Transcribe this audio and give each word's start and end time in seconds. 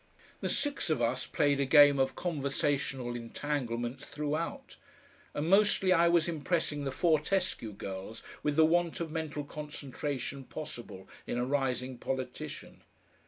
The 0.39 0.49
six 0.49 0.89
of 0.89 0.99
us 0.99 1.27
played 1.27 1.59
a 1.59 1.65
game 1.67 1.99
of 1.99 2.15
conversational 2.15 3.15
entanglements 3.15 4.03
throughout, 4.03 4.77
and 5.35 5.47
mostly 5.47 5.93
I 5.93 6.07
was 6.07 6.27
impressing 6.27 6.85
the 6.85 6.91
Fortescue 6.91 7.71
girls 7.73 8.23
with 8.41 8.55
the 8.55 8.65
want 8.65 8.99
of 8.99 9.11
mental 9.11 9.43
concentration 9.43 10.45
possible 10.45 11.07
in 11.27 11.37
a 11.37 11.45
rising 11.45 11.99
politician. 11.99 12.81